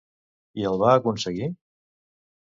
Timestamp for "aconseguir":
1.01-1.49